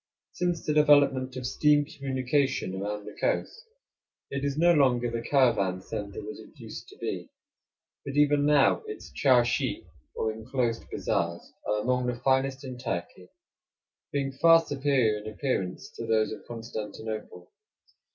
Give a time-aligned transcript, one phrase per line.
[0.31, 3.65] Since the development of steam communication around the coast,
[4.31, 7.29] it is no longer the caravan center that it used to be;
[8.03, 9.85] but even now its charshi,
[10.15, 13.29] or inclosed bazaars, are among the finest in Turkey,
[14.11, 17.51] being far superior in appearance to those of Constantinople.